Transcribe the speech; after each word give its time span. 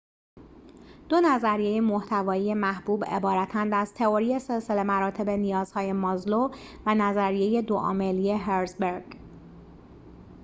دو 1.09 1.19
نظریه 1.21 1.81
محتوای 1.81 2.53
محبوب 2.53 3.03
عبارتند 3.07 3.73
از 3.73 3.93
تئوری 3.93 4.39
سلسله 4.39 4.83
مراتب 4.83 5.29
نیازهای 5.29 5.93
مازلو 5.93 6.49
و 6.85 6.95
نظریه 6.95 7.61
دو 7.61 7.75
عاملی 7.77 8.31
هرزبرگ 8.31 9.15